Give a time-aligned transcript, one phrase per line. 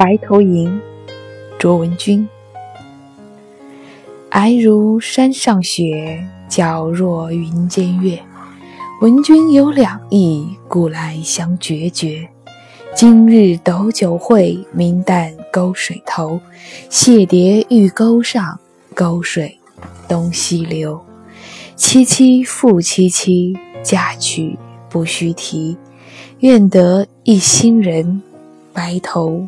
[0.00, 0.80] 白头吟，
[1.58, 2.26] 卓文君。
[4.30, 8.18] 皑如山上雪，皎若云间月。
[9.02, 12.26] 闻君有两意，故来相决绝。
[12.96, 16.40] 今日斗酒会，明旦沟水头。
[16.88, 18.58] 谢蝶欲钩上，
[18.94, 19.54] 沟水
[20.08, 20.98] 东西流。
[21.76, 25.76] 凄凄复凄凄，嫁娶不须啼。
[26.38, 28.22] 愿得一心人，
[28.72, 29.46] 白头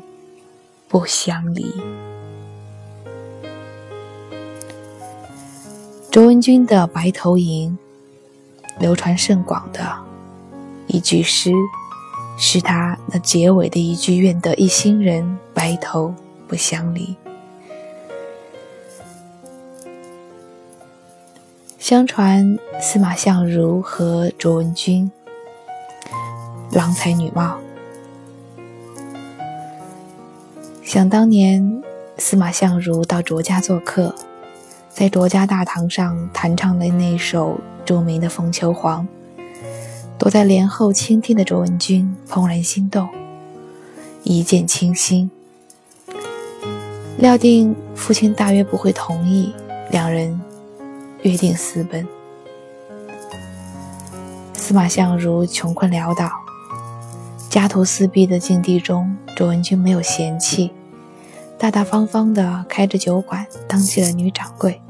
[0.92, 1.74] 不相离。
[6.10, 7.78] 卓文君的《白头吟》
[8.78, 9.97] 流传甚广的
[10.86, 11.50] 一句诗，
[12.36, 16.14] 是他那结尾的一句“愿得一心人，白头
[16.47, 17.16] 不相离”。
[21.78, 25.11] 相传司马相如和卓文君。
[26.72, 27.58] 郎才女貌。
[30.93, 31.83] 想当年，
[32.19, 34.15] 司马相如到卓家做客，
[34.91, 39.09] 在卓家大堂上弹唱了那首著名的《凤求凰》，
[40.19, 43.09] 躲在帘后倾听的卓文君怦然心动，
[44.23, 45.31] 一见倾心。
[47.17, 49.55] 料定父亲大约不会同意，
[49.91, 50.39] 两人
[51.23, 52.07] 约定私奔。
[54.53, 56.31] 司马相如穷困潦倒。
[57.48, 60.70] 家徒四壁的境地中，卓文君没有嫌弃，
[61.62, 64.82] 大大方方地开着酒馆，当起了女掌柜。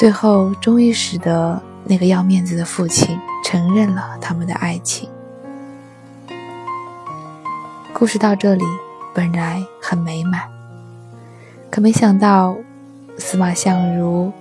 [0.00, 5.06] 最后，终于使得那个要面子的父亲承认了他们的爱情。
[7.92, 8.64] 故事到这里
[9.12, 10.48] 本来很美满，
[11.70, 12.56] 可没想到，
[13.18, 14.32] 司马相如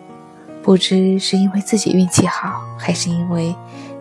[0.64, 3.54] 不知是因为自己运气好，还是因为……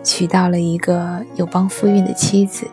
[0.04, 2.68] 娶到了一个有帮夫运的妻子，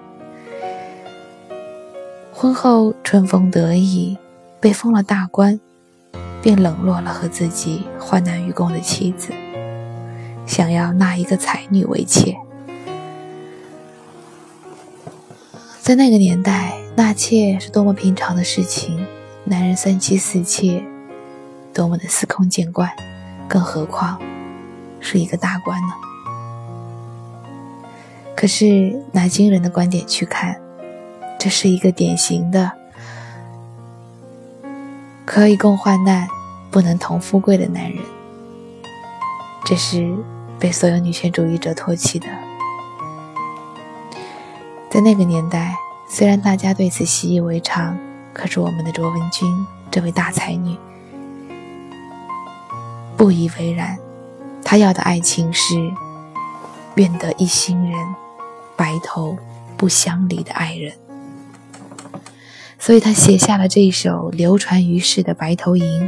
[2.44, 4.18] 婚后春风得意，
[4.60, 5.58] 被封了大官，
[6.42, 9.32] 便冷落了和自己患难与共的妻子，
[10.46, 12.36] 想要纳一个才女为妾。
[15.80, 19.08] 在那个年代，纳妾是多么平常的事情，
[19.46, 20.84] 男人三妻四妾，
[21.74, 22.92] 多么的司空见惯，
[23.48, 24.20] 更何况
[25.00, 25.94] 是一个大官呢？
[28.36, 30.60] 可是拿今人的观点去看，
[31.44, 32.72] 这是一个典型的
[35.26, 36.26] 可以共患难，
[36.72, 38.02] 不能同富贵的男人。
[39.66, 40.16] 这是
[40.58, 42.28] 被所有女权主义者唾弃的。
[44.90, 45.76] 在那个年代，
[46.08, 47.98] 虽然大家对此习以为常，
[48.34, 50.78] 可是我们的卓文君这位大才女
[53.18, 54.00] 不以为然。
[54.64, 55.76] 她要的爱情是
[56.96, 58.00] 愿得一心人。
[58.78, 59.38] 白头
[59.76, 60.94] 不相离的爱人，
[62.84, 66.02] 所以他写下了这一首流传于世的《白头吟》。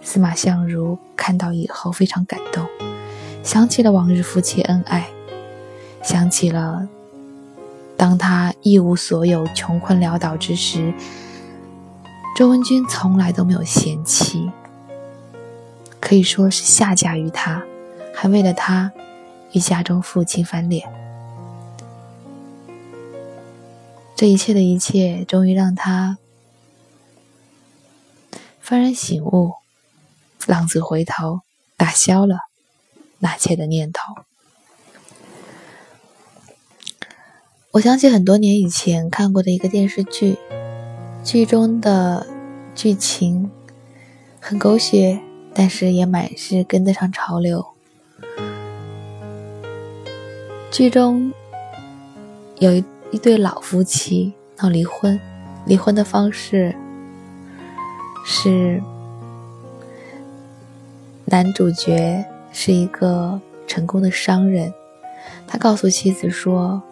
[0.00, 2.66] 司马相如看到以后非常感动，
[3.42, 5.06] 想起了往日夫妻恩爱，
[6.02, 6.88] 想起了
[7.94, 10.94] 当他一无所有、穷困潦倒之时，
[12.34, 14.50] 周文君从来都没有嫌弃，
[16.00, 17.62] 可以说是下嫁于他，
[18.14, 18.90] 还为了他
[19.52, 20.88] 与家中父亲翻脸。
[24.18, 26.18] 这一切的一切，终于让他
[28.64, 29.52] 幡然醒悟，
[30.44, 31.42] 浪子回头，
[31.76, 32.38] 打消了
[33.20, 34.00] 纳妾的念头。
[37.70, 40.36] 我想起很多年以前看过的一个电视剧，
[41.22, 42.26] 剧中的
[42.74, 43.48] 剧情
[44.40, 45.20] 很狗血，
[45.54, 47.64] 但是也满是跟得上潮流。
[50.72, 51.32] 剧中
[52.58, 52.84] 有一。
[53.10, 55.18] 一对老夫妻闹离婚，
[55.64, 56.74] 离婚的方式
[58.24, 58.82] 是
[61.24, 64.72] 男主角是一个成功的商人，
[65.46, 66.82] 他告诉妻子说：“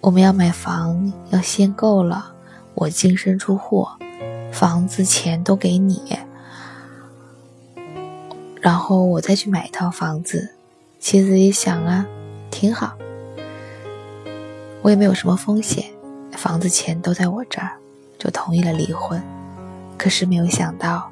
[0.00, 2.32] 我们要买房，要先购了，
[2.74, 3.86] 我净身出户，
[4.50, 6.18] 房子钱都给你，
[8.62, 10.54] 然后我再去买一套房子。”
[10.98, 12.06] 妻子一想啊，
[12.50, 12.96] 挺好。
[14.86, 15.84] 我也没有什么风险，
[16.30, 17.72] 房子钱都在我这儿，
[18.20, 19.20] 就同意了离婚。
[19.98, 21.10] 可是没有想到，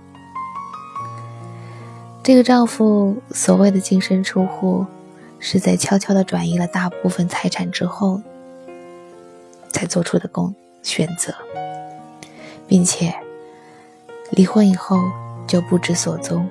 [2.23, 4.87] 这个丈夫所谓的净身出户，
[5.41, 8.23] 是在悄悄地转移了大部分财产之后，
[9.73, 10.55] 才做出的公
[10.85, 11.35] 选择，
[12.69, 13.13] 并且
[14.31, 15.03] 离婚以后
[15.49, 16.49] 就不知所踪。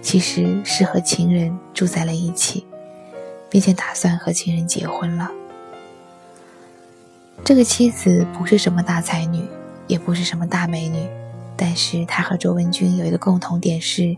[0.00, 2.64] 其实是和情人住在了一起，
[3.50, 5.28] 并且打算和情人结婚了。
[7.44, 9.44] 这个妻子不是什么大才女，
[9.88, 11.08] 也不是什么大美女，
[11.56, 14.16] 但是她和卓文君有一个共同点是：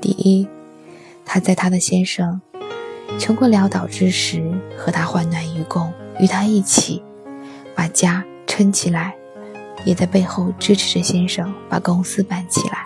[0.00, 0.46] 第一，
[1.24, 2.40] 她在她的先生
[3.16, 4.42] 穷困潦倒之时
[4.76, 7.02] 和他患难与共，与他一起
[7.76, 9.14] 把家撑起来，
[9.84, 12.84] 也在背后支持着先生把公司办起来。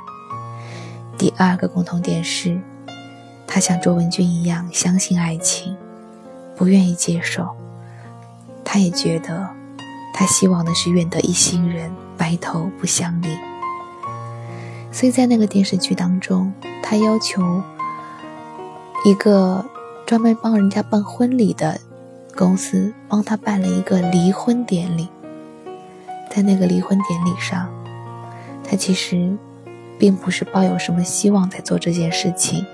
[1.16, 2.60] 第二个共同点是，
[3.46, 5.74] 她像卓文君一样相信爱情，
[6.54, 7.48] 不愿意接受。
[8.64, 9.48] 她也觉得，
[10.12, 13.28] 他希望的是愿得一心人，白头不相离。
[14.90, 17.62] 所以在那个电视剧当中，他要求
[19.04, 19.64] 一个
[20.06, 21.80] 专门帮人家办婚礼的
[22.36, 25.08] 公司帮他办了一个离婚典礼。
[26.30, 27.68] 在那个离婚典礼上，
[28.62, 29.36] 他其实。
[29.98, 32.66] 并不是抱有什么希望在做这件事情，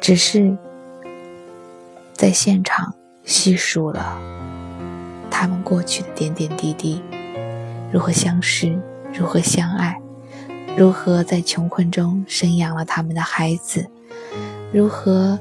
[0.00, 0.56] 只是
[2.12, 2.92] 在现场
[3.22, 4.18] 细数了
[5.36, 7.02] 他们过去的点点滴滴，
[7.92, 8.78] 如何相识，
[9.12, 10.00] 如何相爱，
[10.76, 13.90] 如何在穷困中生养了他们的孩子，
[14.72, 15.36] 如何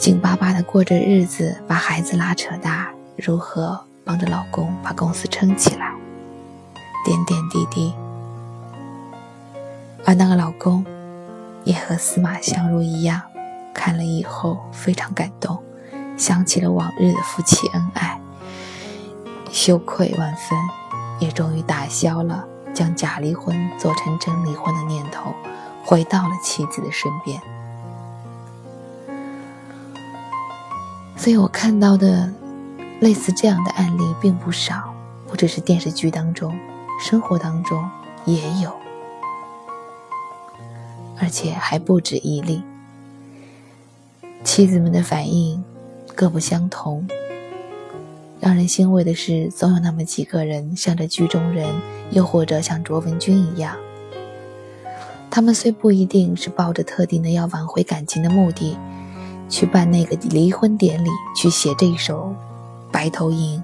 [0.00, 5.94] 紧巴巴的过着日子，把孩子拉扯大，如何帮着老公把公司撑起来，
[7.06, 7.94] 点点滴滴。
[10.04, 10.84] 而那个老公，
[11.62, 13.22] 也和司马相如一样，
[13.72, 15.62] 看了以后非常感动，
[16.16, 18.18] 想起了往日的夫妻恩爱，
[19.52, 20.58] 羞愧万分，
[21.20, 22.44] 也终于打消了
[22.74, 25.32] 将假离婚做成真离婚的念头，
[25.84, 27.40] 回到了妻子的身边。
[31.14, 32.32] 所以我看到的
[33.00, 34.92] 类似这样的案例并不少，
[35.28, 36.58] 不只是电视剧当中，
[36.98, 37.88] 生活当中
[38.24, 38.72] 也有。
[41.20, 42.64] 而且还不止一例。
[44.42, 45.62] 妻子们的反应
[46.16, 47.06] 各不相同。
[48.42, 51.64] 让人欣慰的是，总有那么几个人像这剧中人，
[52.10, 53.76] 又或者像卓文君一样，
[55.30, 58.76] 他们虽不一定是抱着特定的要挽回感情的目的，
[59.48, 62.34] 去办那个离婚典礼，去写这一首
[62.90, 63.62] 《白头吟》，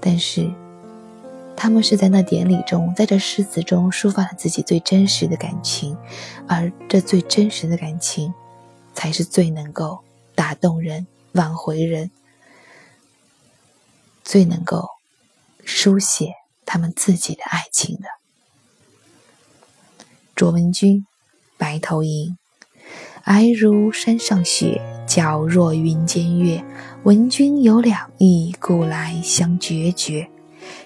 [0.00, 0.50] 但是。
[1.62, 5.94] 他们是在那典礼中，在这诗词中抒发了自己最真实的感情，
[6.48, 8.32] 而这最真实的感情，
[8.94, 9.98] 才是最能够
[10.34, 12.10] 打动人、挽回人，
[14.30, 14.88] 最能够
[15.64, 16.34] 书写
[16.64, 18.04] 他们自己的爱情的。
[20.36, 20.98] 卓文君，
[21.58, 22.38] 《白头吟》：
[23.28, 26.64] 皑如山上雪，皎若云间月。
[27.02, 30.30] 闻君有两意，故来相决绝。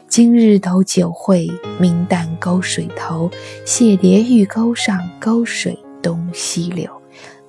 [0.08, 1.46] 今日斗酒会，
[1.79, 3.31] 明旦沟水头。
[3.67, 6.91] 谢蝶玉钩上，沟水东西流。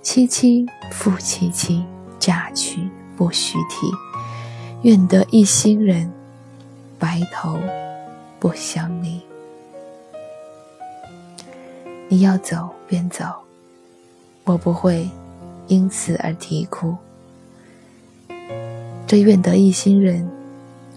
[0.03, 1.86] 凄凄复凄凄，
[2.19, 2.81] 嫁娶
[3.15, 3.88] 不须啼。
[4.85, 6.13] 愿得一心人，
[6.99, 7.59] 白头
[8.39, 9.19] 不相离。
[12.07, 13.25] 你要走便走，
[14.43, 15.09] 我不会
[15.65, 16.95] 因此而啼哭。
[19.07, 20.29] 这愿得一心人，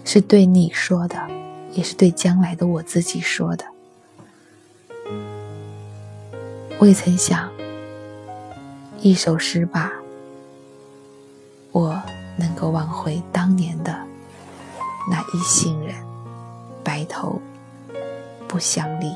[0.05, 1.27] 是对你说的。
[1.71, 3.65] 也是对将来的我自己说的。
[6.79, 7.49] 未曾想，
[9.01, 9.91] 一首诗吧，
[11.71, 11.99] 我
[12.59, 13.97] 够挽回当年的
[15.09, 15.95] 那一心人，
[16.83, 17.39] 白头
[18.47, 19.15] 不相离。